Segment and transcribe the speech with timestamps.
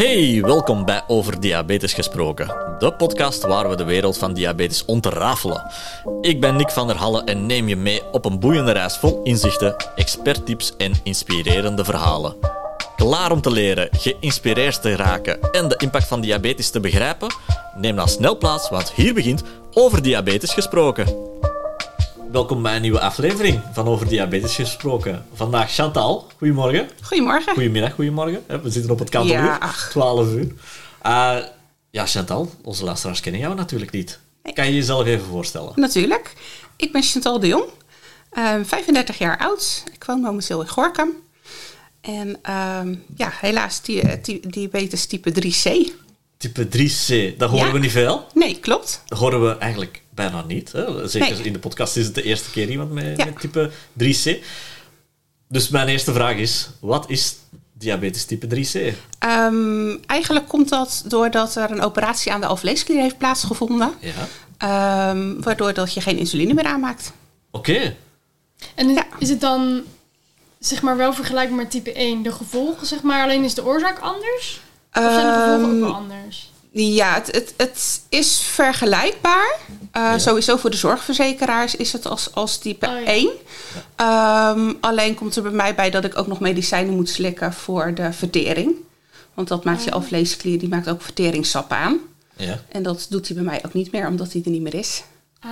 [0.00, 2.46] Hey, welkom bij Over Diabetes Gesproken,
[2.78, 5.70] de podcast waar we de wereld van diabetes ontrafelen.
[6.20, 9.22] Ik ben Nick van der Halle en neem je mee op een boeiende reis vol
[9.22, 12.36] inzichten, experttips en inspirerende verhalen.
[12.96, 17.34] Klaar om te leren, geïnspireerd te raken en de impact van diabetes te begrijpen?
[17.74, 21.06] Neem dan snel plaats, want hier begint Over Diabetes Gesproken.
[22.32, 25.26] Welkom bij een nieuwe aflevering van Over Diabetes Gesproken.
[25.34, 26.88] Vandaag Chantal, goedemorgen.
[27.02, 27.52] Goedemorgen.
[27.52, 28.42] Goedemiddag, goedemorgen.
[28.62, 29.90] We zitten op het kantoor, Ja, ach.
[29.90, 30.52] 12 uur.
[31.06, 31.36] Uh,
[31.90, 34.18] ja, Chantal, onze luisteraars kennen jou natuurlijk niet.
[34.54, 35.72] Kan je jezelf even voorstellen?
[35.74, 36.34] Natuurlijk.
[36.76, 37.64] Ik ben Chantal de Jong,
[38.30, 39.84] eh, 35 jaar oud.
[39.92, 41.10] Ik woon momenteel in Gorkum.
[42.00, 45.92] En ehm, ja, helaas die, eh, die, diabetes type 3C.
[46.36, 47.72] Type 3C, dat horen Ja.
[47.72, 48.26] we niet veel.
[48.34, 49.02] Nee, klopt.
[49.06, 50.72] Dat horen we eigenlijk bijna niet.
[50.72, 51.08] Hè?
[51.08, 51.42] Zeker Nee.
[51.44, 53.24] in de podcast is het de eerste keer iemand met, Ja.
[53.24, 54.44] met type 3C.
[55.48, 57.36] Dus mijn eerste vraag is, wat is
[57.72, 58.94] diabetes type 3C?
[59.18, 63.92] Ehm, eigenlijk komt dat doordat er een operatie aan de alvleesklier heeft plaatsgevonden.
[64.00, 64.12] Ja,
[64.58, 67.12] ehm, waardoor dat je geen insuline meer aanmaakt.
[67.50, 67.94] oké.
[68.74, 69.06] En is- Ja.
[69.18, 69.82] is het dan
[70.58, 72.22] zeg maar wel vergelijkbaar met type 1?
[72.22, 74.60] De gevolgen, zeg maar, alleen is de oorzaak anders?
[74.92, 76.49] Of zijn de gevolgen ook Ehm, wel anders?
[76.72, 79.56] Ja, het, het, het is vergelijkbaar.
[79.96, 83.04] Uh, Sowieso voor de zorgverzekeraars is het als, als type Oh, ja.
[83.06, 84.58] 1.
[84.66, 87.94] Um, alleen komt er bij mij bij dat ik ook nog medicijnen moet slikken voor
[87.94, 88.74] de vertering.
[89.34, 91.98] Want dat maakt je alvleesklier, die maakt ook verteringssap aan.
[92.36, 92.58] Ja.
[92.68, 95.02] En dat doet hij bij mij ook niet meer, omdat hij er niet meer is.
[95.40, 95.50] Ah,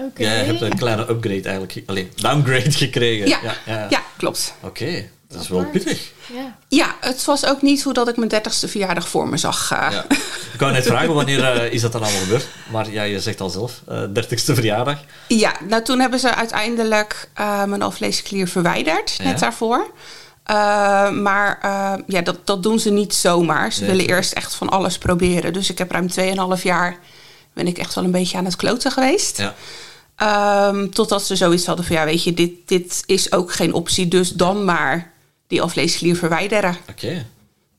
[0.00, 0.22] oké.
[0.22, 3.28] Jij hebt een kleine upgrade eigenlijk, ge- alleen downgrade gekregen.
[3.28, 4.02] Ja, ja, ja, ja.
[4.16, 4.54] klopt.
[4.62, 6.10] Oké, dat is wel pittig.
[6.34, 6.56] Ja.
[6.68, 9.72] Ja, het was ook niet hoe dat ik mijn dertigste verjaardag voor me zag.
[9.72, 10.04] uh, Ja.
[10.52, 12.46] Ik wou net vragen, wanneer eh, is dat dan allemaal gebeurd?
[12.72, 14.98] Maar ja, je zegt al zelf, eh 30ste verjaardag.
[15.28, 19.24] Ja, nou toen hebben ze uiteindelijk eh, mijn alvleesklier verwijderd, Ja.
[19.24, 19.90] net daarvoor.
[20.44, 23.72] Eh, maar eh, ja, dat, dat doen ze niet zomaar.
[23.72, 25.52] Ze Nee, willen eerst echt van alles proberen.
[25.52, 26.08] Dus ik heb ruim
[26.56, 26.96] 2,5 jaar
[27.52, 29.38] ben ik echt wel een beetje aan het kloten geweest.
[29.38, 29.54] Ja.
[30.16, 34.08] Ehm, totdat ze zoiets hadden van ja, weet je, dit, dit is ook geen optie.
[34.08, 35.12] Dus dan maar
[35.46, 36.76] die alvleesklier verwijderen.
[36.90, 37.26] Oké.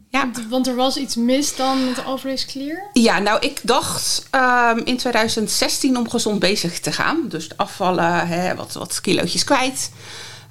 [0.09, 0.29] Ja.
[0.49, 2.89] Want er was iets mis dan met de alvleesklier?
[2.93, 7.25] Ja, nou, ik dacht ehm, in 2016 om gezond bezig te gaan.
[7.29, 9.91] Dus afvallen, hè, wat, wat kilootjes kwijt.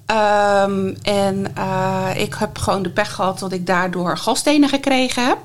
[0.07, 5.39] Ehm, en eh, ik heb gewoon de pech gehad dat ik daardoor galstenen gekregen heb.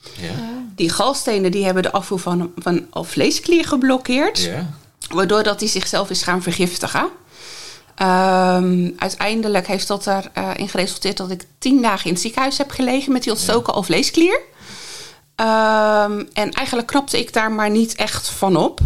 [0.00, 0.30] Ja.
[0.74, 4.40] Die galstenen die hebben de afvoer van, van alvleesklier geblokkeerd.
[4.40, 4.66] Ja.
[5.08, 7.08] Waardoor dat die zichzelf is gaan vergiftigen.
[7.98, 13.12] Ehm, uiteindelijk heeft dat erin geresulteerd dat ik tien dagen in het ziekenhuis heb gelegen
[13.12, 14.40] met die ontstoken alvleesklier.
[15.34, 18.80] Ehm, en eigenlijk knapte ik daar maar niet echt van op.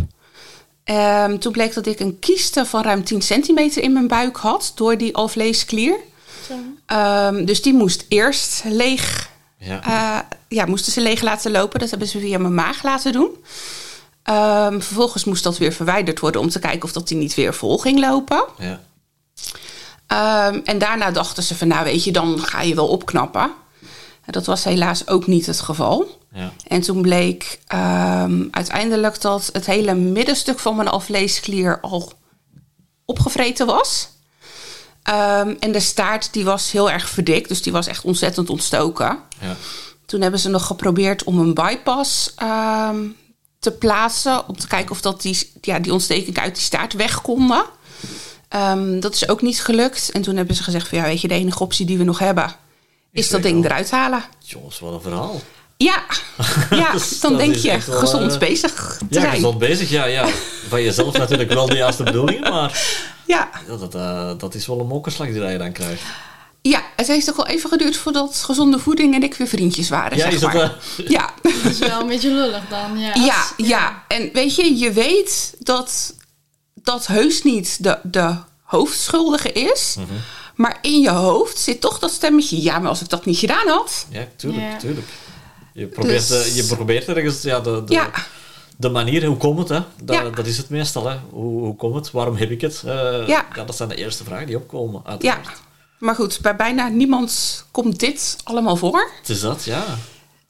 [0.84, 4.72] Ehm, toen bleek dat ik een kieste van ruim 10 centimeter in mijn buik had
[4.74, 5.94] door die alvleesklier.
[6.86, 9.82] Ehm, dus die moest eerst leeg, Ja.
[9.82, 10.18] eh,
[10.48, 11.80] ja, moesten ze leeg laten lopen.
[11.80, 13.30] Dat hebben ze via mijn maag laten doen.
[14.22, 17.54] Ehm, vervolgens moest dat weer verwijderd worden om te kijken of dat die niet weer
[17.54, 18.44] vol ging lopen.
[18.58, 18.80] ja.
[20.06, 23.50] Ehm, en daarna dachten ze van, nou weet je, dan ga je wel opknappen.
[24.24, 26.20] En dat was helaas ook niet het geval.
[26.32, 26.52] Ja.
[26.66, 32.12] En toen bleek ehm, uiteindelijk dat het hele middenstuk van mijn alvleesklier al
[33.04, 34.08] opgevreten was.
[35.02, 39.18] Ehm, en de staart die was heel erg verdikt, dus die was echt ontzettend ontstoken.
[39.40, 39.56] Ja.
[40.06, 42.34] Toen hebben ze nog geprobeerd om een bypass
[43.62, 44.48] te plaatsen.
[44.48, 47.64] Om te kijken of dat die, ja, die ontsteking uit die staart weg konden.
[48.52, 50.10] Ehm, dat is ook niet gelukt.
[50.10, 52.18] En toen hebben ze gezegd van ja, weet je, de enige optie die we nog
[52.18, 52.54] hebben...
[53.12, 54.24] is dat ding eruit halen.
[54.38, 55.40] Jongens, wat een verhaal.
[55.76, 56.02] Ja,
[56.70, 59.32] ja Dus dan denk je wel, gezond eh, bezig te Ja, zijn.
[59.34, 59.90] gezond bezig.
[59.90, 60.26] Ja, ja.
[60.68, 62.70] Van jezelf natuurlijk wel de juiste bedoelingen, maar
[63.26, 63.48] Ja.
[63.68, 66.02] ja, dat, eh, dat is wel een mokerslag die je dan krijgt.
[66.62, 70.16] ja, het heeft ook wel even geduurd voordat gezonde voeding en ik weer vriendjes waren,
[70.16, 70.52] Ja, zeg is dat...
[70.52, 70.62] maar.
[70.62, 71.30] eh, Ja.
[71.62, 72.98] Dat is wel een beetje lullig dan.
[72.98, 74.02] Ja, Ja, ja.
[74.08, 76.14] En weet je, je weet dat
[76.82, 79.94] dat heus niet de, de hoofdschuldige is.
[79.98, 80.06] Mhm.
[80.54, 82.62] Maar in je hoofd zit toch dat stemmetje.
[82.62, 84.06] Ja, maar als ik dat niet gedaan had.
[84.10, 84.76] ja, tuurlijk, Ja.
[84.76, 85.06] tuurlijk.
[85.74, 88.10] Je probeert, Dus- eh, je probeert ergens ja, de, de, Ja.
[88.76, 89.68] de manier, hoe komt het?
[89.68, 89.80] Hè?
[90.02, 90.30] Dat, Ja.
[90.30, 91.06] dat is het meestal.
[91.08, 91.16] Hè?
[91.30, 92.10] Hoe, hoe komt het?
[92.10, 92.82] Waarom heb ik het?
[92.86, 93.46] Eh, Ja.
[93.66, 95.02] dat zijn de eerste vragen die opkomen.
[95.18, 95.40] Ja.
[95.98, 99.10] Maar goed, bij bijna niemand komt dit allemaal voor.
[99.20, 99.84] Het is dat, ja.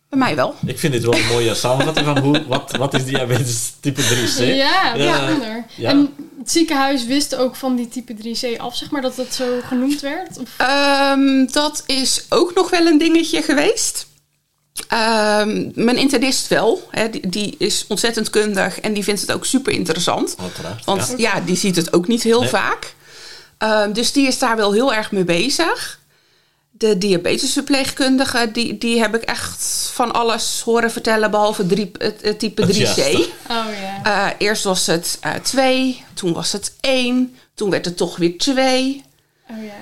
[0.09, 0.55] Bij mij wel.
[0.67, 4.39] Ik vind dit wel een mooie samenvatting van hoe, wat, wat is diabetes type 3C.
[4.57, 5.65] Ja, Eh, bijzonder.
[5.77, 5.91] ja.
[5.91, 9.45] En het ziekenhuis wist ook van die type 3C af, zeg maar, dat dat zo
[9.67, 10.39] genoemd werd?
[10.39, 14.07] Of, Ehm, dat is ook nog wel een dingetje geweest.
[14.89, 16.89] Ehm, mijn internist wel.
[16.91, 20.35] Hè, die, die is ontzettend kundig en die vindt het ook super interessant.
[20.41, 21.35] Uiteraard, Want ja.
[21.37, 21.41] ja.
[21.41, 22.49] die ziet het ook niet heel Nee.
[22.49, 22.95] vaak.
[23.59, 26.01] Ehm, dus die is daar wel heel erg mee bezig.
[26.83, 32.63] De diabetesverpleegkundige, die, die heb ik echt van alles horen vertellen, behalve drie, het, type
[32.63, 32.79] Het 3C.
[32.79, 33.29] juiste.
[33.51, 34.29] Oh ja.
[34.29, 39.03] Eh, eerst was het 2, toen was het 1, toen werd het toch weer 2.
[39.51, 39.73] Oh ja.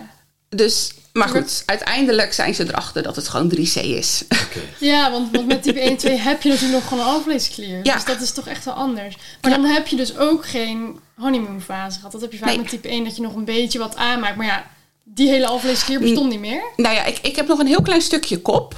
[0.49, 4.23] Dus, maar goed, uiteindelijk zijn ze erachter dat het gewoon 3C is.
[4.29, 4.61] Oké.
[4.87, 7.81] Ja, want, want met type 1 en 2 heb je natuurlijk nog gewoon een alvleesklier.
[7.82, 7.94] Ja.
[7.94, 9.17] Dus dat is toch echt wel anders.
[9.41, 9.56] Maar Ja.
[9.56, 12.12] dan heb je dus ook geen honeymoon fase gehad.
[12.12, 12.58] Dat heb je vaak Nee.
[12.58, 14.37] met type 1, dat je nog een beetje wat aanmaakt.
[14.37, 14.70] Maar ja,
[15.15, 16.62] die hele alvleesklier bestond niet meer.
[16.77, 18.75] nou ja, ik, ik heb nog een heel klein stukje kop.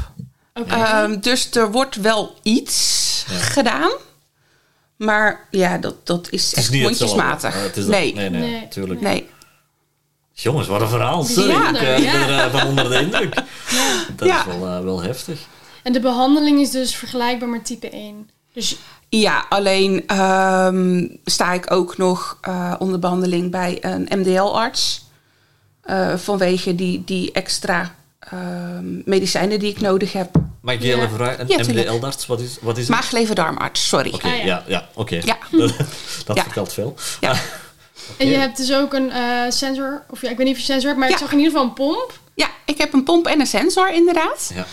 [0.67, 3.37] Ehm, dus er wordt wel iets Ja.
[3.37, 3.91] gedaan.
[4.97, 7.63] Maar ja, dat, dat is, Het is echt mondjesmatig.
[7.63, 8.69] Het is nee, nee, nee, Nee.
[8.69, 9.01] tuurlijk.
[9.01, 9.29] nee.
[10.33, 11.23] Jongens, wat een verhaal.
[11.23, 11.69] Sorry, Ja.
[11.69, 12.13] ik eh, Ja.
[12.13, 13.35] ben er eh, van onder de indruk.
[14.17, 14.39] Dat Ja.
[14.41, 15.41] is wel, eh, wel heftig.
[15.83, 18.31] En de behandeling is dus vergelijkbaar met type 1.
[18.53, 18.77] Dus
[19.09, 25.05] Ja, alleen ehm, sta ik ook nog eh, onder behandeling bij een MDL-arts.
[25.83, 30.29] Eh, vanwege die, die extra ehm, medicijnen die ik nodig heb.
[30.61, 31.51] Mag ik je even vragen?
[31.51, 31.67] Een.
[31.71, 32.95] MDL-darts, wat is, wat is het?
[32.97, 34.11] Maag-lever-darmarts, sorry.
[34.13, 34.45] Oké, Ah, ja.
[34.45, 35.21] ja, ja, oké.
[35.25, 35.37] Ja.
[36.27, 36.43] Dat, Ja.
[36.43, 36.95] vertelt veel.
[37.21, 37.31] Ja.
[37.31, 37.39] Ah,
[38.19, 40.67] En je hebt dus ook een eh, sensor, of ja, ik weet niet of je
[40.67, 42.19] sensor hebt, maar ik zag in ieder geval een pomp.
[42.35, 44.53] Ja, ik heb een pomp en een sensor inderdaad.
[44.55, 44.67] Ja.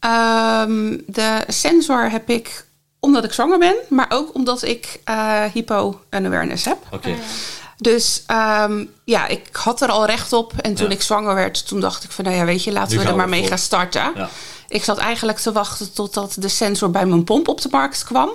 [0.00, 2.64] Ehm, de sensor heb ik
[3.00, 6.78] omdat ik zwanger ben, maar ook omdat ik eh hypo en awareness heb.
[6.90, 7.08] Oké.
[7.08, 7.14] Ja.
[7.76, 10.52] Dus ehm, ja, ik had er al recht op.
[10.60, 10.92] En toen Ja.
[10.94, 13.28] ik zwanger werd, toen dacht ik van, nou ja, weet je, laten we er maar
[13.28, 13.48] mee voor.
[13.48, 14.12] gaan starten.
[14.14, 14.28] Ja.
[14.68, 18.30] Ik zat eigenlijk te wachten totdat de sensor bij mijn pomp op de markt kwam.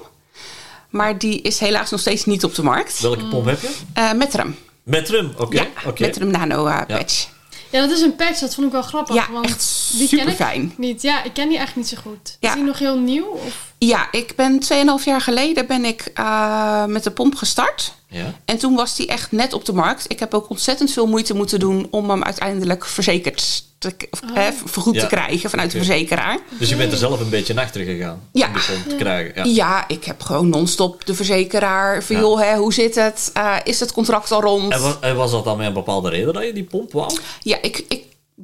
[0.90, 3.00] Maar die is helaas nog steeds niet op de markt.
[3.00, 3.76] Welke pomp heb je?
[3.94, 4.58] Eh Metrum.
[4.84, 5.56] Metrum, oké.
[5.84, 5.92] Ja.
[5.98, 7.28] Metrum Nano eh, patch.
[7.70, 9.16] Ja, dat is een patch, dat vond ik wel grappig.
[9.16, 10.78] Ja, want echt die ken ik.
[10.78, 11.02] Niet.
[11.02, 12.38] Ja, ik ken die eigenlijk niet zo goed.
[12.40, 12.50] Ja.
[12.50, 13.26] Is die nog heel nieuw?
[13.26, 13.54] Of?
[13.78, 14.60] Ja, ik ben
[15.00, 17.94] 2,5 jaar geleden ben ik eh, met de pomp gestart.
[18.10, 18.34] Ja.
[18.46, 20.06] En toen was die echt net op de markt.
[20.08, 24.36] Ik heb ook ontzettend veel moeite moeten doen om hem uiteindelijk verzekerd te, Oh.
[24.36, 25.02] hè, vergoed Ja.
[25.02, 26.40] te krijgen vanuit de verzekeraar.
[26.60, 28.48] Dus je bent er zelf een beetje achter gegaan Ja.
[28.48, 29.34] om die pomp te krijgen.
[29.36, 29.44] Ja.
[29.56, 32.04] Ja, ik heb gewoon non-stop de verzekeraar.
[32.04, 32.22] Van Ja.
[32.22, 33.30] joh, hè, hoe zit het?
[33.34, 34.72] Eh, is het contract al rond?
[34.74, 37.18] En, was, en was dat dan met een bepaalde reden dat je die pomp wou?
[37.42, 38.04] Ja, ik, ik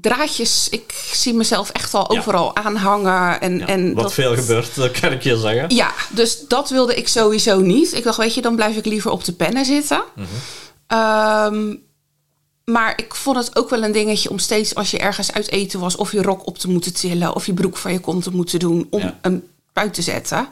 [0.10, 2.19] draadjes, ik zie mezelf echt al Ja.
[2.19, 3.42] overal aanhangen.
[3.42, 5.75] En, Ja, en wat dat, veel gebeurt, dat kan ik je zeggen.
[5.75, 7.94] Ja, dus dat wilde ik sowieso niet.
[7.94, 10.04] Ik dacht, weet je, dan blijf ik liever op de pennen zitten.
[10.16, 10.28] Mhm.
[10.88, 11.75] Ehm,
[12.66, 15.80] maar ik vond het ook wel een dingetje om steeds als je ergens uit eten
[15.80, 15.96] was...
[15.96, 18.60] of je rok op te moeten tillen of je broek van je kont te moeten
[18.60, 18.88] doen...
[18.90, 19.18] om Ja.
[19.22, 19.44] hem
[19.74, 20.48] buiten te zetten.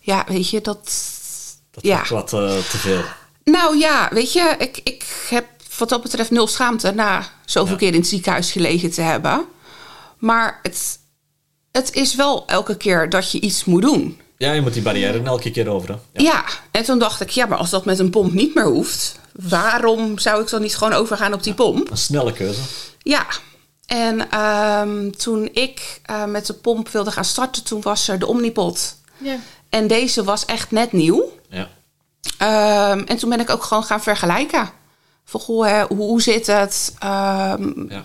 [0.00, 0.90] Ja, weet je, dat...
[1.70, 2.02] Dat Ja.
[2.08, 2.40] wat eh,
[2.70, 3.02] te veel.
[3.44, 5.46] Nou ja, weet je, ik, ik heb
[5.78, 6.90] wat dat betreft nul schaamte...
[6.92, 7.78] na zoveel Ja.
[7.78, 9.44] keer in het ziekenhuis gelegen te hebben.
[10.18, 10.98] Maar het,
[11.72, 14.20] het is wel elke keer dat je iets moet doen.
[14.38, 15.88] Ja, je moet die barrière elke keer over.
[15.88, 15.94] Hè?
[16.22, 16.32] Ja.
[16.32, 16.44] Ja.
[16.70, 20.18] en toen dacht ik, ja, maar als dat met een pomp niet meer hoeft, waarom
[20.18, 21.90] zou ik dan niet gewoon overgaan op die pomp?
[21.90, 22.60] Een snelle keuze.
[23.02, 23.26] Ja,
[23.86, 28.26] en ehm, toen ik eh, met de pomp wilde gaan starten, toen was er de
[28.26, 28.96] Omnipod.
[29.18, 29.36] Ja.
[29.68, 31.32] En deze was echt net nieuw.
[31.48, 31.68] Ja.
[32.38, 34.70] Ehm, en toen ben ik ook gewoon gaan vergelijken.
[35.24, 36.94] Van, goh, hè, hoe, hoe zit het?
[36.98, 38.02] Ehm, Ja.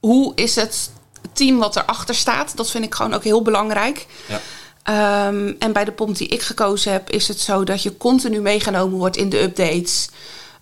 [0.00, 0.90] hoe is het
[1.32, 2.56] team wat erachter staat?
[2.56, 4.06] Dat vind ik gewoon ook heel belangrijk.
[4.28, 4.40] Ja.
[4.82, 8.40] Ehm, en bij de pomp die ik gekozen heb, is het zo dat je continu
[8.40, 10.08] meegenomen wordt in de updates.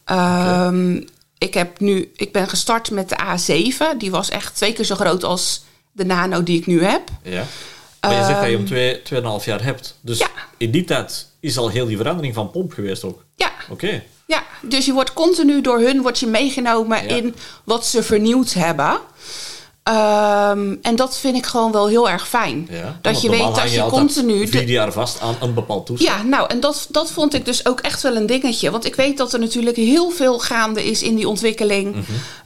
[0.04, 1.00] Ehm,
[1.38, 3.96] Ik heb nu, ik ben gestart met de A7.
[3.98, 7.02] Die was echt twee keer zo groot als de Nano die ik nu heb.
[7.22, 7.44] Ja.
[8.00, 9.98] Maar je zegt dat je hem twee, tweeënhalf jaar hebt.
[10.00, 10.28] Dus Ja.
[10.56, 13.24] in die tijd is al heel die verandering van pomp geweest ook.
[13.36, 14.02] Ja, Oké.
[14.26, 17.16] Ja, dus je wordt continu door hun wordt je meegenomen Ja.
[17.16, 18.98] in wat ze vernieuwd hebben.
[19.82, 22.68] Ehm, en dat vind ik gewoon wel heel erg fijn.
[22.70, 22.98] Ja.
[23.02, 24.48] Dat je weet dat je altijd continu...
[24.48, 26.08] Vier jaar vast aan een bepaald toestel.
[26.14, 28.70] Ja, nou, en dat, dat vond ik dus ook echt wel een dingetje.
[28.70, 31.94] Want ik weet dat er natuurlijk heel veel gaande is in die ontwikkeling.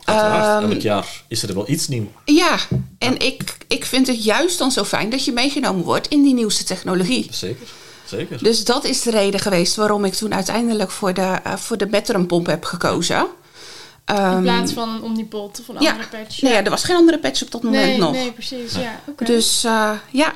[0.05, 2.09] Ehm, elk jaar is er wel iets nieuws.
[2.25, 2.57] Ja,
[2.99, 6.35] en ik, ik vind het juist dan zo fijn dat je meegenomen wordt in die
[6.35, 7.27] nieuwste technologie.
[7.31, 7.67] Zeker.
[8.09, 8.43] Zeker.
[8.43, 11.87] Dus dat is de reden geweest waarom ik toen uiteindelijk voor de, eh voor de
[11.87, 13.17] Metrum pomp heb gekozen.
[13.19, 16.43] In Ehm, plaats van een Omnipod of een ja, andere patch.
[16.43, 18.13] nee, ja, er was geen andere patch op dat moment nee, nog.
[18.13, 18.73] nee, precies.
[18.75, 19.25] Ja, oké.
[19.25, 20.33] Dus eh, ja,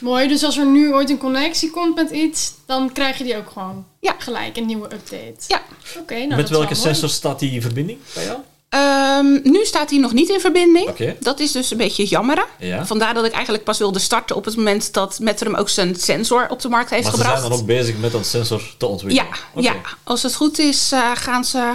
[0.00, 3.36] Mooi, dus als er nu ooit een connectie komt met iets, dan krijg je die
[3.36, 4.14] ook gewoon Ja.
[4.18, 5.34] gelijk, een nieuwe update.
[5.48, 5.62] ja.
[6.00, 6.80] Oké, nou Met dat is welke mooi.
[6.86, 8.38] sensor staat die verbinding bij jou?
[8.72, 11.16] Ehm, nu staat hij nog niet in verbinding.
[11.20, 12.44] Dat is dus een beetje jammeren.
[12.58, 12.86] Ja.
[12.86, 16.46] Vandaar dat ik eigenlijk pas wilde starten op het moment dat Metrum ook zijn sensor
[16.50, 17.38] op de markt heeft Maar ze gebracht.
[17.40, 19.32] zijn dan ook bezig met een sensor te ja, ontwikkelen.
[19.54, 19.62] Oké.
[19.66, 19.74] ja,
[20.04, 21.74] als het goed is eh, gaan ze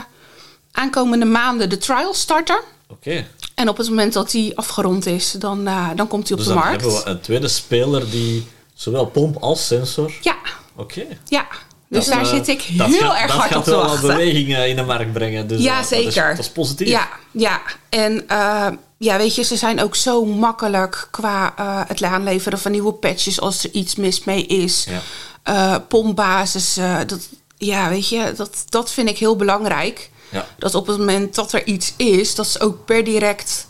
[0.72, 2.60] aankomende maanden de trial starten.
[2.90, 3.26] Oké.
[3.56, 6.48] En op het moment dat die afgerond is, dan, eh, dan komt hij op Dus
[6.48, 6.82] de dan markt.
[6.82, 10.14] hebben we een tweede speler die zowel pomp als sensor.
[10.22, 10.36] Ja,
[10.76, 11.06] Oké.
[11.28, 11.48] ja.
[11.90, 13.90] Dus Dat, daar eh, zit ik dat heel erg dat hard op te wel wat
[13.90, 14.08] wachten.
[14.08, 15.48] beweging eh, in de markt brengen.
[15.48, 16.30] Dus, Ja, eh, dat is- zeker.
[16.36, 16.88] Dat is, positief.
[16.88, 17.62] Ja, ja.
[17.90, 18.68] En eh,
[18.98, 23.42] ja, weet je, ze zijn ook zo makkelijk qua eh, het aanleveren van nieuwe patches
[23.42, 24.88] als er iets mis mee is.
[24.90, 25.80] Ja.
[25.80, 30.10] Pompbasis, dat, ja, weet je, dat, dat vind ik heel belangrijk.
[30.30, 30.46] Ja.
[30.58, 33.68] Dat op het moment dat er iets is, dat ze ook per direct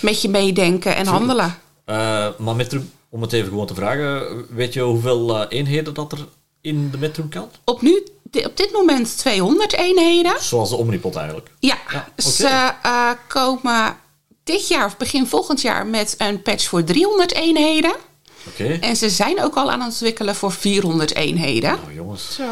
[0.00, 1.58] met je meedenken en handelen.
[2.38, 6.18] Maar Metro, om het even gewoon te vragen, weet je hoeveel eenheden dat er
[6.66, 7.50] in de Metro kan?
[7.64, 10.32] Op, nu, op dit moment 200 eenheden.
[10.40, 11.50] Zoals de Omnipot eigenlijk.
[11.58, 13.96] Ja, Ja, ze eh, komen
[14.44, 17.94] dit jaar of begin volgend jaar met een patch voor 300 eenheden.
[18.48, 18.78] Oké.
[18.80, 21.70] En ze zijn ook al aan het ontwikkelen voor 400 eenheden.
[21.82, 22.34] Nou jongens.
[22.34, 22.44] Zo.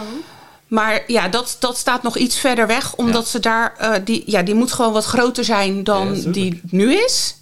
[0.67, 2.95] Maar ja, dat, dat staat nog iets verder weg.
[2.95, 3.75] Omdat ze daar...
[3.79, 7.37] eh, die, ja, die moet gewoon wat groter zijn dan Ja, die nu is.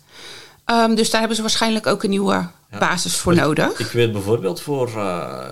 [0.64, 2.48] Ehm, dus daar hebben ze waarschijnlijk ook een nieuwe
[2.78, 3.78] basis voor nodig.
[3.78, 5.46] Ik weet bijvoorbeeld voor eh,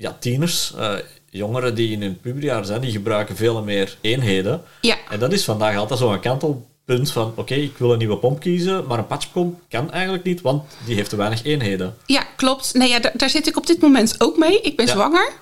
[0.00, 0.92] ja, tieners, eh,
[1.30, 4.62] jongeren die in hun puberjaar zijn, die gebruiken veel meer eenheden.
[4.80, 4.96] Ja.
[5.10, 8.86] En dat is vandaag altijd zo'n kantelpunt van, oké, ik wil een nieuwe pomp kiezen,
[8.86, 11.96] maar een patchpomp kan eigenlijk niet, want die heeft te weinig eenheden.
[12.06, 12.74] Ja, klopt.
[12.74, 14.60] Nee, ja, daar, daar zit ik op dit moment ook mee.
[14.60, 14.92] Ik ben Ja.
[14.92, 15.32] zwanger.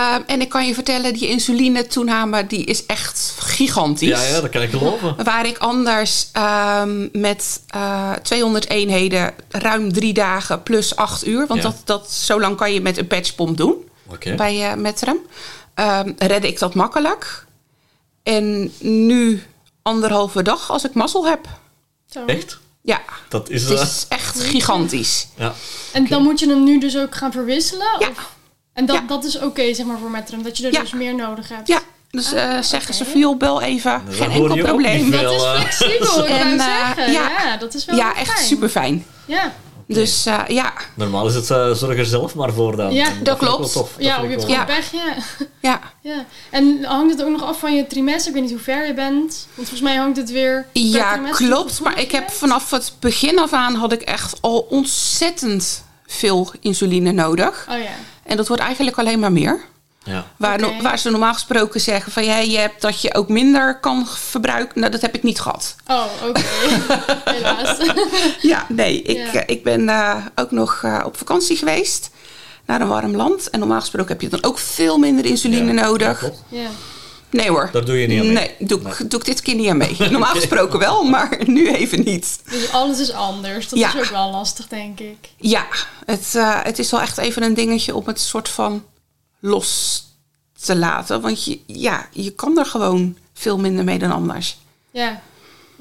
[0.00, 4.08] Ehm, en ik kan je vertellen, die insuline-toename die is echt gigantisch.
[4.08, 5.16] Ja, ja, dat kan ik geloven.
[5.24, 11.46] Waar ik anders ehm, met eh 200 eenheden ruim drie dagen plus acht uur...
[11.46, 11.68] want Ja.
[11.68, 13.74] dat, dat, zo lang kan je met een patchpomp doen
[14.06, 14.34] Oké.
[14.34, 15.18] bij uh, Metrum...
[15.74, 17.46] ehm redde ik dat makkelijk.
[18.22, 19.42] En nu
[19.82, 21.46] anderhalve dag als ik mazzel heb.
[22.10, 22.24] Zo.
[22.24, 22.58] Echt?
[22.82, 23.62] Ja, Dat is...
[23.62, 25.28] het eh, is echt gigantisch.
[25.36, 25.54] ja.
[25.92, 27.96] En dan moet je hem nu dus ook gaan verwisselen?
[27.98, 28.08] Ja.
[28.08, 28.38] Of?
[28.80, 29.02] En dat, Ja.
[29.06, 30.42] dat is oké, zeg maar, voor Metrum.
[30.42, 30.80] Dat je er Ja.
[30.80, 31.68] dus meer nodig hebt.
[31.68, 33.04] Ja, dus eh, Ah, zeggen ze
[33.36, 34.02] bel even.
[34.06, 35.10] Dat Geen enkel probleem.
[35.10, 37.12] Dat is eh, flexibel, ik En, eh, zeggen.
[37.12, 37.30] ja.
[37.44, 38.26] Ja, dat is wel Ja, fijn.
[38.26, 39.06] echt super fijn.
[39.24, 39.52] Ja,
[39.86, 42.92] Dus eh, ja, Normaal is het eh, zorg er zelf maar voor dan.
[42.92, 43.58] Ja, dat klopt.
[43.58, 43.92] wel tof.
[43.96, 44.64] Dat ja je hebt Ja.
[44.64, 45.14] pech, ja.
[45.60, 45.80] ja.
[46.12, 46.24] ja.
[46.50, 48.26] En hangt het ook nog af van je trimester?
[48.28, 49.46] Ik weet niet hoe ver je bent.
[49.54, 51.80] Want volgens mij hangt het weer Ja, klopt.
[51.80, 56.52] Maar goed ik heb vanaf het begin af aan had ik echt al ontzettend veel
[56.60, 57.66] insuline nodig.
[57.70, 57.90] Oh ja.
[58.30, 59.60] En dat wordt eigenlijk alleen maar meer.
[60.02, 60.26] Ja.
[60.36, 63.78] Waar, no- waar ze normaal gesproken zeggen van ja, je hebt dat je ook minder
[63.80, 64.80] kan verbruiken.
[64.80, 65.74] Nou, dat heb ik niet gehad.
[65.86, 66.40] Oh, oké.
[67.34, 67.76] Helaas.
[68.52, 69.02] Ja, nee.
[69.02, 69.40] Ik, Ja.
[69.40, 72.10] eh, ik ben eh, ook nog eh, op vakantie geweest
[72.66, 73.50] naar een warm land.
[73.50, 76.24] En normaal gesproken heb je dan ook veel minder insuline Ja, nodig.
[76.48, 76.68] ja.
[77.30, 77.68] Nee hoor.
[77.72, 78.34] Daar doe je niet aan mee.
[78.58, 79.96] Nee, doe, ik- doe ik dit keer niet aan mee.
[80.10, 82.40] Normaal gesproken wel, maar nu even niet.
[82.50, 83.68] Dus alles is anders.
[83.68, 83.94] Dat Ja.
[83.94, 85.16] is ook wel lastig, denk ik.
[85.36, 85.66] Ja,
[86.06, 88.84] het, eh, het is wel echt even een dingetje om het soort van
[89.40, 90.04] los
[90.60, 91.20] te laten.
[91.20, 94.58] Want je, ja, je kan er gewoon veel minder mee dan anders.
[94.90, 95.20] Ja.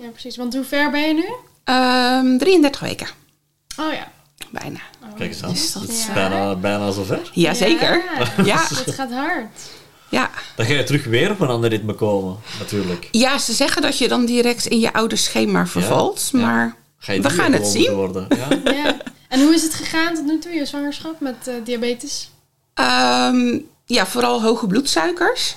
[0.02, 0.38] Ja, precies.
[0.38, 1.26] Want hoe ver ben je nu?
[1.64, 3.08] Ehm 33 weken,
[3.80, 4.12] Oh ja.
[4.52, 4.80] bijna.
[5.18, 5.52] Kijk eens aan.
[5.52, 6.14] Dus dat, Het is Ja.
[6.14, 7.30] bijna, bijna zover.
[7.34, 8.04] Jazeker.
[8.38, 8.44] Ja.
[8.46, 9.60] Ja, Het gaat hard.
[10.10, 10.30] Ja.
[10.56, 13.08] Dan ga je terug weer op een ander ritme komen, natuurlijk.
[13.12, 16.30] ja, ze zeggen dat je dan direct in je oude schema vervalt.
[16.32, 16.40] Ja.
[16.40, 17.94] Maar Ga we gaan het zien.
[17.94, 18.28] Worden.
[18.38, 18.48] Ja?
[18.84, 18.98] Ja.
[19.30, 22.30] En hoe is het gegaan tot nu toe, je zwangerschap met eh, diabetes?
[22.74, 25.56] Ehm, ja, vooral hoge bloedsuikers.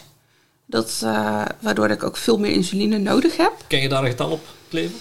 [0.67, 3.53] Dat, eh, waardoor ik ook veel meer insuline nodig heb.
[3.67, 4.95] Kan je daar een getal op kleven?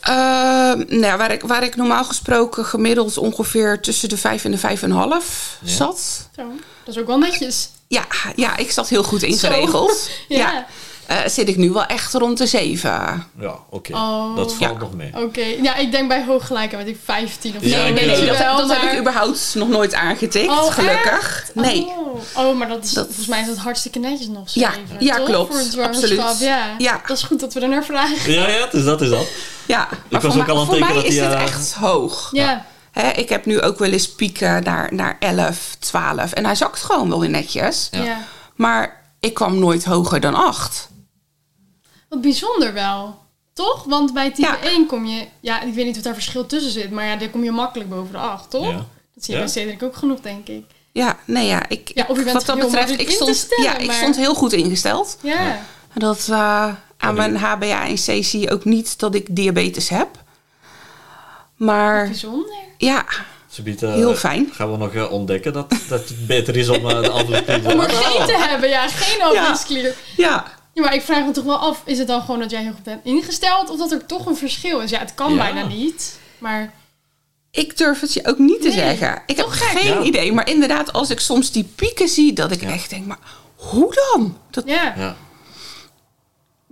[0.00, 4.50] Ehm, nou ja, waar, ik, waar ik normaal gesproken gemiddeld ongeveer tussen de 5 en
[4.50, 5.68] de 5,5 Ja.
[5.70, 6.28] zat.
[6.36, 6.42] Zo.
[6.84, 7.70] Dat is ook wel netjes.
[7.92, 8.04] Ja,
[8.36, 9.26] ja, ik zat heel goed Zo.
[9.26, 10.10] ingeregeld.
[10.28, 10.38] Ja.
[10.38, 10.66] ja.
[11.06, 12.90] Eh, zit ik nu wel echt rond de 7.
[13.40, 13.92] Ja, oké.
[13.92, 14.36] Oh.
[14.36, 14.78] Dat valt Ja.
[14.78, 15.10] nog mee.
[15.16, 15.44] Oké.
[15.62, 17.76] Ja, ik denk bij hooggelijke, weet ik, 15 of Ja, zo.
[17.76, 21.50] Nee, ik, nee, nee, dat, Wel, dat heb ik überhaupt nog nooit aangetikt, Oh, gelukkig.
[21.54, 21.86] Nee.
[22.34, 22.46] Oh.
[22.46, 25.16] oh, maar dat is, Dat- volgens mij is dat hartstikke netjes nog Ja, zeven, ja,
[25.16, 25.26] toch?
[25.26, 25.74] klopt.
[25.74, 26.38] Voor Absoluut.
[26.38, 26.74] Ja.
[26.78, 27.00] Ja.
[27.06, 28.32] Dat is goed dat we er naar vragen.
[28.32, 29.26] Ja, ja, dus dat is dat.
[29.66, 31.32] Ja, maar was voor, ook mij- al aan het voor mij dat is die, dit
[31.32, 32.28] eh, echt hoog.
[32.32, 32.66] Ja.
[32.92, 36.32] Hè, ik heb nu ook wel eens pieken naar, naar 11, 12.
[36.32, 37.88] En hij zakt gewoon wel weer netjes.
[37.90, 38.18] Ja.
[38.54, 40.88] Maar ik kwam nooit hoger dan 8.
[42.08, 43.20] Wat bijzonder wel.
[43.52, 43.84] Toch?
[43.84, 44.60] Want bij type Ja.
[44.60, 45.26] 1 kom je...
[45.40, 46.90] Ja, ik weet niet of daar verschil tussen zit.
[46.90, 48.66] Maar ja, daar kom je makkelijk boven de 8, toch?
[48.66, 48.86] Ja.
[49.14, 49.44] Dat zie je Ja.
[49.44, 50.64] bij Cedric ook genoeg, denk ik.
[50.92, 53.64] Ja, nee ja, ik, Ja, of je bent wat dat heel betreft, ik stond, stellen,
[53.64, 55.18] ja, ik stond heel goed ingesteld.
[55.20, 55.60] Ja.
[55.94, 56.68] Dat eh,
[56.98, 60.21] aan mijn HbA en C zie je ook niet dat ik diabetes heb.
[61.64, 62.54] Maar Bijzonder.
[62.78, 63.04] ja,
[63.78, 64.48] Heel fijn.
[64.52, 67.80] Gaan we nog eh, ontdekken dat, dat het beter is om eh, de afdeling Om
[67.80, 68.88] er geen te hebben, ja.
[68.88, 69.94] Geen overheidsklier.
[70.16, 72.62] ja, Ja, maar ik vraag me toch wel af, is het dan gewoon dat jij
[72.62, 74.90] heel goed bent ingesteld of dat er toch een verschil is?
[74.90, 75.38] Ja, het kan Ja.
[75.38, 76.72] bijna niet, maar
[77.50, 79.22] ik durf het je ook niet te Nee, zeggen.
[79.26, 79.78] Ik heb gek.
[79.80, 80.02] geen Ja.
[80.02, 80.32] idee.
[80.32, 82.68] Maar inderdaad, als ik soms die pieken zie, dat ik Ja.
[82.72, 83.18] echt denk, maar
[83.54, 84.36] hoe dan?
[84.50, 85.16] Dat, ja.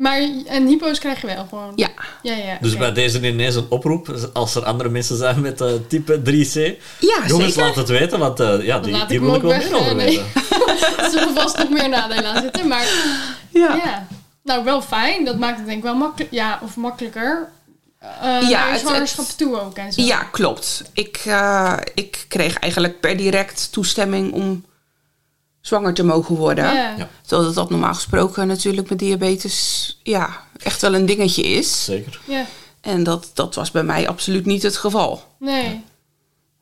[0.00, 1.72] Maar en hypo's krijg je wel gewoon.
[1.76, 1.88] ja.
[2.22, 5.68] ja, ja Dus bij deze ineens een oproep, als er andere mensen zijn met eh,
[5.88, 6.82] type 3C.
[6.98, 7.62] Ja, Jongens, zeker.
[7.68, 9.96] laat het weten, want eh, ja, die, die ik wil ik wel ook meer over
[9.96, 10.24] weten.
[10.98, 12.68] er zullen vast nog meer nadelen aan zitten.
[12.68, 12.84] Maar
[13.50, 13.74] Ja.
[13.74, 14.06] ja.
[14.42, 15.24] Nou, wel fijn.
[15.24, 16.32] Dat maakt het denk ik wel makkelijk.
[16.32, 17.48] Ja, of makkelijker.
[18.22, 20.02] Uh, Ja, zwangerschap het- toe ook en zo.
[20.02, 20.82] Ja, klopt.
[20.92, 24.64] Ik, eh, ik kreeg eigenlijk per direct toestemming om
[25.60, 26.64] zwanger te mogen worden.
[26.64, 26.94] Ja.
[26.96, 27.08] Ja.
[27.26, 31.84] Terwijl dat normaal gesproken natuurlijk met diabetes ja, echt wel een dingetje is.
[31.84, 32.20] Zeker.
[32.26, 32.46] Ja.
[32.80, 35.24] En dat, dat was bij mij absoluut niet het geval.
[35.38, 35.84] Nee.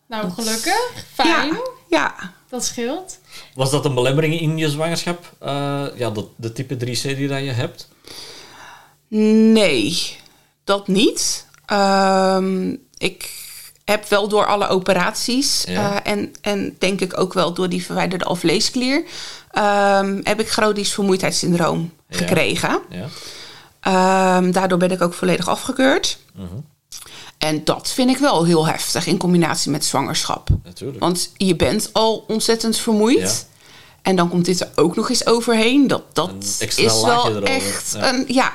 [0.09, 0.93] Nou, gelukkig.
[1.15, 1.53] Fijn.
[1.53, 2.33] Ja, ja.
[2.49, 3.19] Dat scheelt.
[3.55, 5.33] Was dat een belemmering in je zwangerschap?
[5.39, 7.89] Eh, ja, de, de type 3C die dat je hebt?
[9.09, 10.17] Nee,
[10.65, 11.47] dat niet.
[11.67, 13.48] Ehm, ik
[13.93, 16.03] heb wel door alle operaties Ja.
[16.05, 19.05] eh, en, en denk ik ook wel door die verwijderde alvleesklier...
[19.51, 22.17] ehm, heb ik chronisch vermoeidheidssyndroom Ja.
[22.17, 22.81] gekregen.
[22.91, 23.07] Ja.
[23.81, 26.19] Ehm, daardoor ben ik ook volledig afgekeurd.
[26.35, 26.47] Mhm.
[27.39, 30.49] En dat vind ik wel heel heftig in combinatie met zwangerschap.
[30.65, 30.99] Natuurlijk.
[31.01, 33.19] Want je bent al ontzettend vermoeid.
[33.19, 33.57] Ja.
[34.03, 35.87] En dan komt dit er ook nog eens overheen.
[35.87, 37.55] Dat, Een dat extra is laagje wel erover.
[37.67, 38.09] echt Ja.
[38.09, 38.25] een...
[38.29, 38.53] Ja,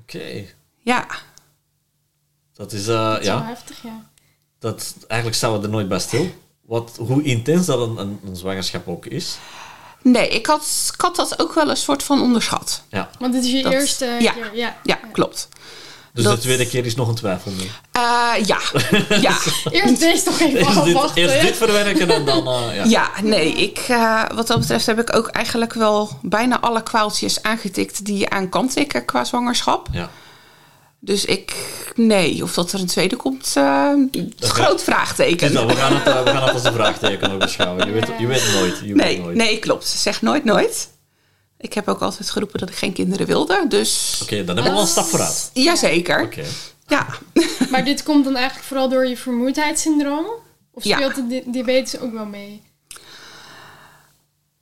[0.00, 0.44] Oké.
[0.78, 1.06] ja.
[2.54, 4.10] Dat is, eh, Dat is wel ja, heftig, ja.
[4.62, 6.34] Dat, eigenlijk staan we er nooit bij stil.
[6.66, 9.36] Wat, hoe intens dat een, een, een zwangerschap ook is.
[10.02, 12.82] Nee, ik had, ik had dat ook wel een soort van onderschat.
[12.88, 13.10] Ja.
[13.18, 14.32] Want dit is je Dat- eerste ja.
[14.32, 14.50] keer.
[14.54, 14.76] Ja.
[14.82, 15.48] Ja, klopt.
[16.14, 17.80] Dus Dat- de tweede keer is nog een twijfel meer.
[17.92, 18.58] Eh, ja,
[19.28, 19.36] ja.
[19.70, 22.46] Eerst deze toch even Eerst dit, eerst dit verwerken en dan...
[22.48, 22.84] eh, ja.
[22.84, 27.42] Ja, nee, ik, eh, wat dat betreft heb ik ook eigenlijk wel bijna alle kwaaltjes
[27.42, 29.88] aangetikt die je aan kan tikken qua zwangerschap.
[29.92, 30.10] Ja.
[31.04, 31.54] Dus ik,
[31.94, 33.92] nee, of dat er een tweede komt, eh
[34.38, 35.52] groot vraagteken.
[35.52, 37.86] Dus we, gaan het, eh, we gaan het als een vraagteken ook beschouwen.
[37.86, 38.78] Je weet, je weet nooit.
[38.84, 39.36] Je Nee, weet nooit.
[39.36, 39.86] nee, klopt.
[39.86, 40.90] Zeg nooit nooit.
[41.58, 44.70] Ik heb ook altijd geroepen dat ik geen kinderen wilde, dus Oké, dan hebben we
[44.70, 45.50] wel een stap vooruit.
[45.52, 46.22] jazeker.
[46.22, 46.44] Oké.
[46.86, 47.06] Ja.
[47.70, 50.26] Maar dit komt dan eigenlijk vooral door je vermoeidheidssyndroom?
[50.72, 50.96] Of Ja.
[50.96, 52.62] speelt de di- diabetes ook wel mee?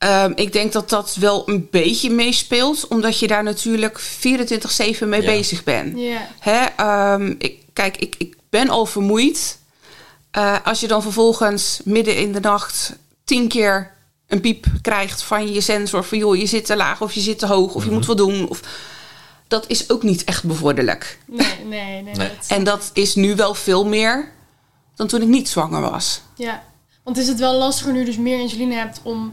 [0.00, 5.21] Ehm, ik denk dat dat wel een beetje meespeelt, omdat je daar natuurlijk 24-7 mee
[5.23, 5.26] Ja.
[5.26, 5.99] bezig bent.
[5.99, 6.28] Ja.
[6.38, 9.59] Hè, ehm, ik, kijk, ik, ik ben al vermoeid.
[10.30, 12.92] Eh, als je dan vervolgens midden in de nacht
[13.25, 13.93] tien keer
[14.26, 17.39] een piep krijgt van je sensor van joh, je zit te laag of je zit
[17.39, 18.49] te hoog of je moet wat doen.
[18.49, 18.60] Of,
[19.49, 21.19] dat is ook niet echt bevorderlijk.
[21.26, 22.02] Nee, nee, nee.
[22.02, 22.15] Nee.
[22.15, 24.30] dat- En dat is nu wel veel meer
[24.95, 26.21] dan toen ik niet zwanger was.
[26.36, 26.63] ja.
[27.04, 29.32] Want is het wel lastiger nu dus meer insuline hebt om...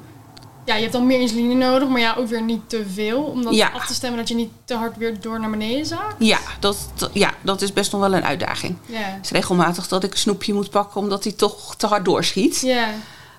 [0.68, 3.24] Ja, je hebt dan meer insuline nodig, maar ja, ook weer niet te veel.
[3.24, 3.70] Om dat Ja.
[3.70, 6.16] af te stemmen dat je niet te hard weer door naar beneden zakt.
[6.20, 6.78] Ja dat,
[7.14, 8.78] ja, dat is best nog wel een uitdaging.
[8.92, 12.62] Het is regelmatig dat ik een snoepje moet pakken omdat hij toch te hard doorschiet.
[12.62, 12.90] Ja.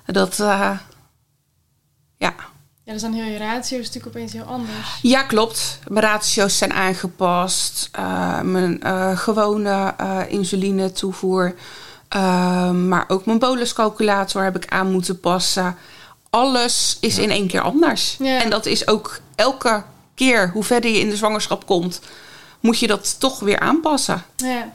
[0.05, 0.71] Dat, eh,
[2.17, 2.33] ja.
[2.83, 4.99] Ja, dus dan heel je ratio is natuurlijk opeens heel anders.
[5.01, 5.79] ja, klopt.
[5.87, 7.89] Mijn ratio's zijn aangepast.
[7.91, 9.95] Eh, mijn eh, gewone
[10.29, 11.55] insuline toevoer.
[12.73, 15.77] Maar ook mijn boluscalculator heb ik aan moeten passen.
[16.29, 18.15] Alles is in één keer anders.
[18.19, 18.41] Ja.
[18.43, 19.83] En dat is ook elke
[20.15, 22.01] keer hoe verder je in de zwangerschap komt,
[22.59, 24.23] moet je dat toch weer aanpassen.
[24.35, 24.71] Ja.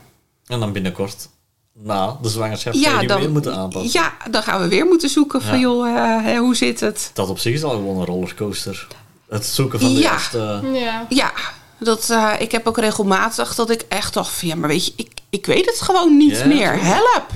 [0.46, 1.28] En dan binnenkort,
[1.72, 4.00] na de zwangerschap, je die weer moeten aanpassen.
[4.00, 5.60] ja, dan gaan we weer moeten zoeken van Ja.
[5.60, 7.10] joh, eh, hè, hoe zit het?
[7.14, 8.86] Dat op zich is al gewoon een rollercoaster.
[9.28, 10.12] Het zoeken van de Ja.
[10.12, 10.60] eerste...
[10.72, 11.06] Ja.
[11.08, 11.32] Ja,
[11.78, 14.92] dat, eh, ik heb ook regelmatig dat ik echt dacht van ja, maar weet je,
[14.96, 16.82] ik, ik weet het gewoon niet Ja, meer.
[16.82, 17.26] Help!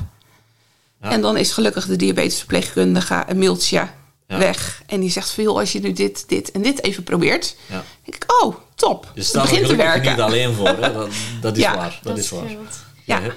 [1.02, 1.10] Ja.
[1.10, 3.88] En dan is gelukkig de diabetesverpleegkundige een mailtje
[4.28, 4.38] Ja.
[4.38, 4.82] weg.
[4.86, 7.56] En die zegt van joh, als je nu dit, dit en dit even probeert.
[7.66, 7.84] Ja.
[8.04, 9.04] denk ik, oh, top.
[9.14, 10.10] Je Het staat begint te werken.
[10.10, 10.68] niet alleen voor.
[10.68, 10.92] Hè?
[10.92, 11.08] Dat,
[11.40, 11.98] dat is Ja, waar.
[12.02, 12.44] Dat, is waar.
[13.04, 13.20] Ja.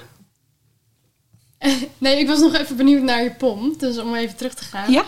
[1.98, 3.80] Nee, ik was nog even benieuwd naar je pomp.
[3.80, 4.92] Dus om even terug te gaan.
[4.92, 5.04] Ja,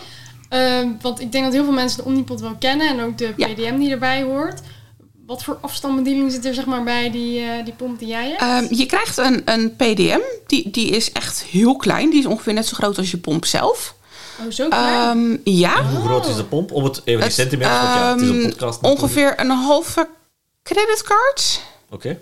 [0.49, 2.87] Ehm, want ik denk dat heel veel mensen de Omnipod wel kennen.
[2.89, 3.47] En ook de Ja.
[3.47, 4.61] PDM die erbij hoort.
[5.25, 8.41] Wat voor afstandsbediening zit er zeg maar bij die, eh, die pomp die jij hebt?
[8.41, 12.09] Ehm, je krijgt een, een PDM, die, die is echt heel klein.
[12.09, 13.95] Die is ongeveer net zo groot als je pomp zelf.
[14.39, 15.17] Oh, zo klein.
[15.17, 16.71] Ehm, ja, Hoe groot is de pomp?
[16.71, 18.81] Om het even in want ja, het is een ehm, podcast.
[18.81, 19.01] natuurlijk.
[19.03, 20.07] ongeveer een halve
[20.63, 21.61] creditcard.
[21.89, 22.19] Oké.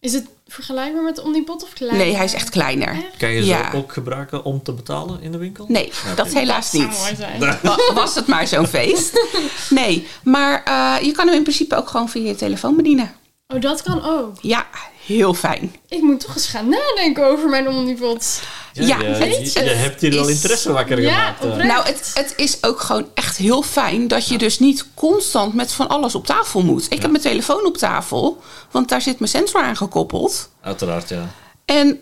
[0.00, 2.04] is het vergelijkbaar met de Omnipod of kleiner?
[2.06, 2.88] Nee, hij is echt kleiner.
[2.88, 3.16] Echt?
[3.18, 3.70] Kan je Ja.
[3.70, 5.64] ze ook gebruiken om te betalen in de winkel?
[5.68, 6.98] Nee, dat helaas Dat zou niet.
[7.00, 7.40] mooi zijn.
[7.62, 9.20] Wa- Was het maar zo'n feest?
[9.70, 13.12] Nee, maar eh, je kan hem in principe ook gewoon via je telefoon bedienen.
[13.54, 14.34] Oh, dat kan ook.
[14.40, 14.66] Ja,
[15.06, 15.74] heel fijn.
[15.88, 18.40] Ik moet toch eens gaan nadenken over mijn Omnipod.
[18.72, 21.44] Ja, weet je, je, je hebt hier is- interesse wakker Ja, gemaakt.
[21.44, 21.50] eh.
[21.50, 21.68] oprecht.
[21.68, 25.72] Nou, het, het is ook gewoon echt heel fijn dat je dus niet constant met
[25.72, 26.86] van alles op tafel moet.
[26.92, 30.50] Ik heb mijn telefoon op tafel, want daar zit mijn sensor aan gekoppeld.
[30.62, 31.28] Uiteraard, ja.
[31.64, 32.00] En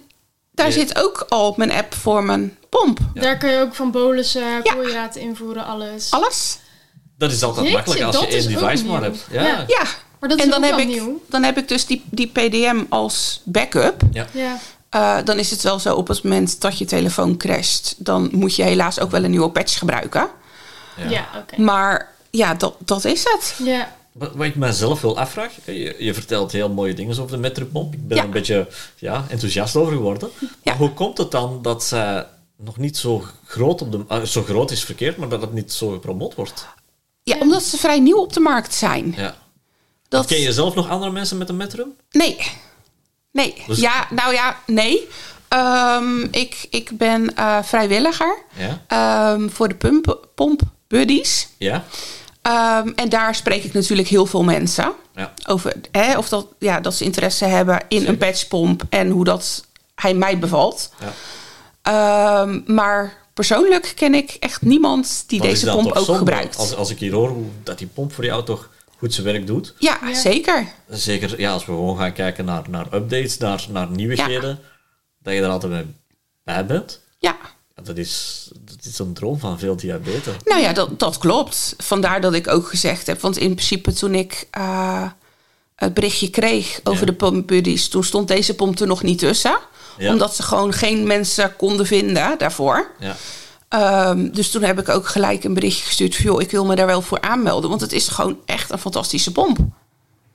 [0.53, 0.73] daar Ja.
[0.73, 2.99] zit ook al mijn app voor mijn pomp.
[3.15, 3.21] Ja.
[3.23, 4.61] Daar kun je ook van bolussen, Ja.
[4.75, 6.11] koolhydraten invoeren, alles.
[6.11, 6.59] Alles.
[7.19, 9.27] Dat is altijd Jeetje, makkelijk als je één device maar hebt.
[9.31, 9.67] Ja.
[10.21, 11.23] Maar dat is en dan ook heb, ik, nieuw.
[11.29, 14.01] dan heb ik dus die, die PDM als backup.
[14.13, 14.27] Ja.
[14.33, 14.59] Ja.
[14.89, 18.55] Eh, dan is het wel zo op het moment dat je telefoon crasht, dan moet
[18.57, 20.29] je helaas ook wel een nieuwe patch gebruiken.
[20.97, 21.09] Ja.
[21.11, 21.61] Ja, oké.
[21.61, 23.55] Maar ja, dat, dat is het.
[23.65, 23.97] Ja.
[24.13, 27.93] Wat, wat ik mezelf wil afvraag, je, je vertelt heel mooie dingen over de metropomp.
[27.95, 28.23] Ik ben Ja.
[28.23, 30.29] er een beetje ja, enthousiast over geworden.
[30.41, 30.49] Ja.
[30.63, 32.27] Maar hoe komt het dan dat zij
[32.57, 34.05] nog niet zo groot op de...
[34.09, 36.67] ah, zo groot is verkeerd, maar dat het niet zo gepromoot wordt?
[37.23, 39.15] Ja, omdat ze vrij nieuw op de markt zijn.
[39.17, 39.35] Ja.
[40.09, 40.27] Dat...
[40.27, 41.95] Ken je zelf nog andere mensen met een metrum?
[42.11, 42.37] Nee.
[43.33, 43.55] Nee.
[43.67, 45.09] Dus- Ja, nou ja, nee.
[45.49, 48.83] Ehm, ik, ik ben eh, vrijwilliger Ja.
[48.87, 51.49] ehm, voor de pump, Pomp Buddies.
[51.59, 51.85] Ja?
[52.43, 55.33] Ehm, en daar spreek ik natuurlijk heel veel mensen Ja.
[55.47, 55.75] over.
[55.93, 58.09] Hè, of dat, ja, dat ze interesse hebben in Zeker.
[58.09, 60.91] een patchpomp en hoe dat hij mij bevalt.
[61.01, 61.13] ja.
[62.67, 66.19] Maar persoonlijk ken ik echt niemand die Wat deze pomp ook zonde?
[66.19, 66.57] gebruikt.
[66.57, 69.47] Als, als ik hier hoor hoe dat die pomp voor jou toch goed zijn werk
[69.47, 69.75] doet.
[69.79, 70.15] Ja, Ja.
[70.15, 70.67] zeker.
[70.91, 74.59] Zeker ja, als we gewoon gaan kijken naar, naar updates, naar, naar nieuwigheden,
[75.23, 75.87] dat je er altijd
[76.45, 77.01] bij, bent.
[77.19, 77.37] Ja.
[77.77, 80.35] Ja, dat, is, dat is een droom van veel diabetes.
[80.45, 81.75] Nou ja, dat, dat klopt.
[81.79, 83.21] Vandaar dat ik ook gezegd heb.
[83.21, 85.07] Want in principe toen ik eh,
[85.75, 87.07] het berichtje kreeg over Ja.
[87.07, 87.89] de pomp buddies...
[87.89, 89.59] toen stond deze pomp er nog niet tussen.
[89.99, 90.13] Ja.
[90.13, 92.91] Omdat ze gewoon geen mensen konden vinden daarvoor.
[92.99, 93.17] Ja.
[93.69, 96.17] Ehm, dus toen heb ik ook gelijk een berichtje gestuurd...
[96.17, 97.69] van joh, ik wil me daar wel voor aanmelden.
[97.71, 99.59] Want het is gewoon echt een fantastische pomp.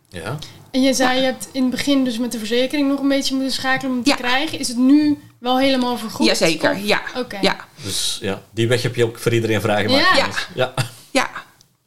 [0.09, 0.37] Ja.
[0.71, 3.35] En je zei, je hebt in het begin dus met de verzekering nog een beetje
[3.35, 4.15] moeten schakelen om het Ja.
[4.15, 4.59] te krijgen.
[4.59, 6.25] Is het nu wel helemaal vergoed?
[6.25, 7.01] Jazeker, Of- ja.
[7.17, 7.37] Oké.
[7.41, 10.03] Ja, Dus ja, die weg heb je ook voor iedereen vrijgemaakt.
[10.03, 10.15] Ja.
[10.15, 10.19] Ja.
[10.21, 10.47] jongens.
[10.55, 10.73] ja.
[11.11, 11.29] ja.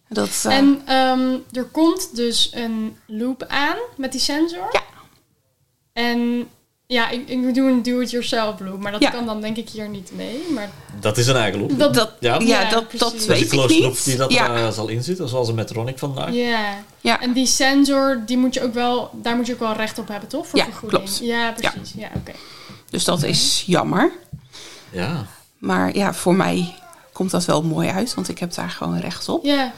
[0.08, 4.68] Dat, eh, En ehm, er komt dus een loop aan met die sensor.
[4.72, 4.82] Ja.
[5.92, 6.48] En
[6.86, 9.10] ja, ik, ik doe een do-it-yourself loop, maar dat Ja.
[9.10, 10.42] kan dan denk ik hier niet mee.
[10.54, 10.70] Maar
[11.00, 11.78] Dat is een eigen loop.
[11.78, 12.34] dat, dat, Ja.
[12.38, 14.04] ja, Ja, dat, dat weet die ik closed loop niet.
[14.04, 14.50] die dat ja.
[14.50, 16.32] er eh, zal inzitten, zoals een Metronic vandaag.
[16.34, 16.84] ja.
[17.00, 17.20] Ja.
[17.20, 20.08] En die sensor, die moet je ook wel, daar moet je ook wel recht op
[20.08, 20.46] hebben, toch?
[20.46, 21.02] Voor Ja, vergoeding.
[21.02, 21.18] klopt.
[21.22, 21.92] Ja, precies.
[21.96, 22.32] Ja, oké.
[22.90, 24.12] Dus dat is jammer.
[24.90, 25.26] Ja.
[25.58, 26.74] Maar ja, voor mij
[27.12, 29.44] komt dat wel mooi uit, want ik heb daar gewoon recht op.
[29.44, 29.72] Ja,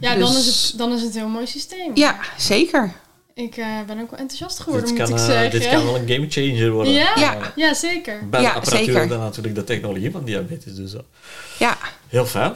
[0.00, 1.90] ja dan, Dus- is het, dan is het een heel mooi systeem.
[1.94, 2.92] Ja, zeker.
[3.34, 5.50] Ik eh, ben ook wel enthousiast geworden, Dit moet kan, ik eh, zeggen.
[5.60, 6.92] dit kan wel een game changer worden.
[6.92, 7.12] Ja?
[7.16, 7.52] Ja.
[7.56, 8.28] Ja, zeker.
[8.28, 9.08] Bij de Ja, apparatuur zeker.
[9.08, 10.74] dan natuurlijk de technologie van diabetes.
[10.74, 11.00] Dus, eh,
[11.58, 11.76] Ja,
[12.08, 12.52] heel fijn.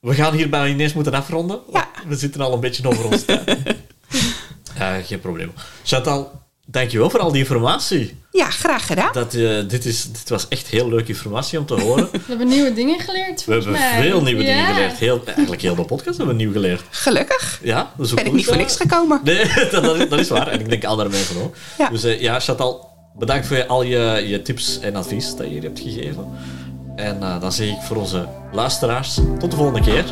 [0.00, 1.60] We gaan hierbij ineens moeten afronden.
[1.72, 1.88] Ja.
[2.06, 3.56] We zitten al een beetje over ons tijd.
[5.06, 5.52] Geen probleem.
[5.84, 8.16] Chantal, dankjewel voor al die informatie.
[8.30, 9.12] ja graag gedaan.
[9.12, 12.08] Dat, eh, dit, is, dit was echt heel leuke informatie om te horen.
[12.12, 14.02] We hebben nieuwe dingen geleerd, We hebben mij.
[14.02, 14.48] veel nieuwe Ja.
[14.56, 14.98] dingen geleerd.
[14.98, 16.82] Heel, eigenlijk heel de podcast hebben we nieuw geleerd.
[16.90, 19.20] Gelukkig Ja, dat is ook ben ik niet voor niks gekomen.
[19.24, 20.48] Nee, dat, dat is, dat is waar.
[20.48, 21.54] En ik denk andere mensen ook.
[21.78, 21.88] Ja.
[21.88, 25.62] Dus eh, ja, Chantal, bedankt voor al je, je tips en advies dat je hier
[25.62, 26.26] hebt gegeven.
[26.96, 30.04] En eh, dan zeg ik voor onze luisteraars, tot de volgende keer.